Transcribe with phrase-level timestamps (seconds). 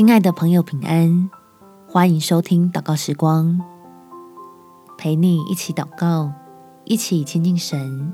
[0.00, 1.28] 亲爱的朋友，平安！
[1.86, 3.60] 欢迎收听祷告时光，
[4.96, 6.32] 陪你一起祷告，
[6.86, 8.10] 一起亲近神。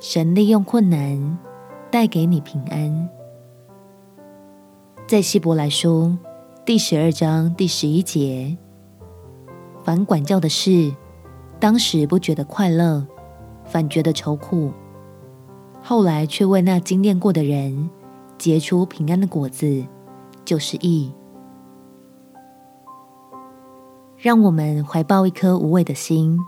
[0.00, 1.38] 神利用困难
[1.90, 3.10] 带给你平安。
[5.06, 6.16] 在希伯来书
[6.64, 8.56] 第十二章第十一节，
[9.84, 10.90] 凡管教的事，
[11.60, 13.06] 当时不觉得快乐，
[13.66, 14.72] 反觉得愁苦。
[15.82, 17.90] 后来却为那经练过的人
[18.42, 19.86] 结出平安的果子，
[20.44, 21.14] 就是义。
[24.16, 26.40] 让我们怀抱一颗无畏的心，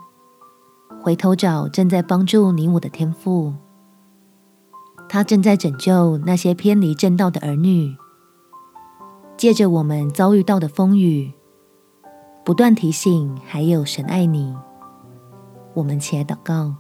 [1.01, 3.55] 回头找正在帮助你我的天父。
[5.09, 7.95] 他正在拯救那些偏离正道的儿女，
[9.37, 11.33] 借着我们遭遇到的风雨，
[12.45, 14.53] 不断提醒，还有神爱你。
[15.75, 16.75] 我们起来祷告。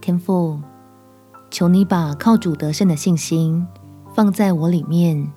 [0.00, 0.60] 天父，
[1.50, 3.66] 求你把靠主得胜的信心
[4.14, 5.30] 放在我里面，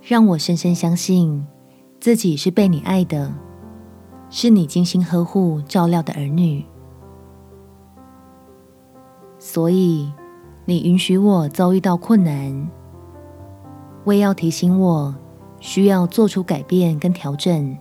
[0.00, 1.44] 让我深深相信
[2.00, 3.34] 自己是被你爱的，
[4.30, 6.64] 是你精心呵护照料的儿女。
[9.38, 10.12] 所以，
[10.64, 12.70] 你允许我遭遇到困难，
[14.04, 15.14] 为要提醒我
[15.58, 17.76] 需要做出改变跟调整，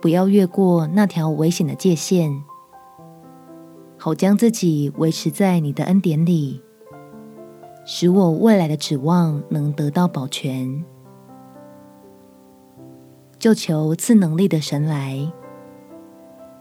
[0.00, 2.30] 不要越过那条危险的界限。
[4.06, 6.62] 好将自己维持在你的恩典里，
[7.84, 10.84] 使我未来的指望能得到保全。
[13.36, 15.28] 就求赐能力的神来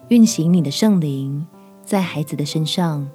[0.08, 1.46] 运行你的圣灵
[1.84, 3.08] 在孩子的身上，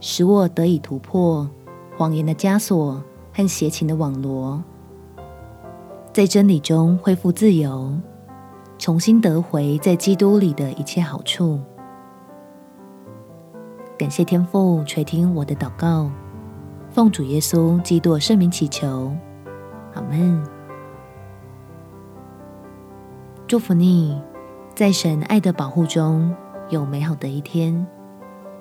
[0.00, 1.48] 使我得以突破
[1.96, 3.00] 谎言的枷锁
[3.32, 4.60] 和邪情的网罗，
[6.12, 7.92] 在真理中恢复自由，
[8.78, 11.60] 重新得回在基督里的一切好处。
[13.98, 16.08] 感谢天父垂听我的祷告，
[16.88, 19.12] 奉主耶稣基督圣名祈求，
[19.92, 20.40] 阿门。
[23.48, 24.16] 祝福你，
[24.72, 26.32] 在神爱的保护中
[26.68, 27.84] 有美好的一天。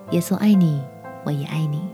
[0.10, 0.82] 耶稣爱你，
[1.24, 1.88] 我也爱你。